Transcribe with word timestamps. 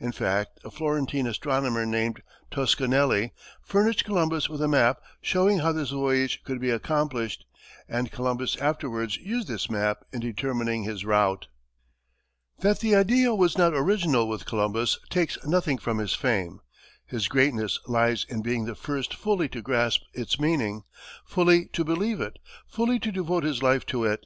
In 0.00 0.12
fact, 0.12 0.58
a 0.64 0.70
Florentine 0.70 1.26
astronomer 1.26 1.84
named 1.84 2.22
Toscanelli 2.50 3.32
furnished 3.60 4.02
Columbus 4.06 4.48
with 4.48 4.62
a 4.62 4.66
map 4.66 5.02
showing 5.20 5.58
how 5.58 5.72
this 5.72 5.90
voyage 5.90 6.42
could 6.42 6.58
be 6.58 6.70
accomplished, 6.70 7.44
and 7.86 8.10
Columbus 8.10 8.56
afterwards 8.56 9.18
used 9.18 9.46
this 9.46 9.68
map 9.68 10.04
in 10.10 10.20
determining 10.20 10.84
his 10.84 11.04
route. 11.04 11.48
That 12.60 12.80
the 12.80 12.94
idea 12.96 13.34
was 13.34 13.58
not 13.58 13.74
original 13.74 14.26
with 14.26 14.46
Columbus 14.46 14.98
takes 15.10 15.36
nothing 15.44 15.76
from 15.76 15.98
his 15.98 16.14
fame; 16.14 16.60
his 17.04 17.28
greatness 17.28 17.78
lies 17.86 18.24
in 18.26 18.40
being 18.40 18.64
the 18.64 18.74
first 18.74 19.12
fully 19.12 19.50
to 19.50 19.60
grasp 19.60 20.00
its 20.14 20.40
meaning, 20.40 20.84
fully 21.26 21.66
to 21.74 21.84
believe 21.84 22.22
it, 22.22 22.38
fully 22.66 22.98
to 23.00 23.12
devote 23.12 23.44
his 23.44 23.62
life 23.62 23.84
to 23.84 24.04
it. 24.06 24.24